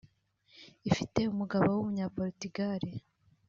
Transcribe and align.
ifite 0.89 1.19
umugabo 1.33 1.65
w’umunya 1.71 2.05
Porutigale 2.15 2.89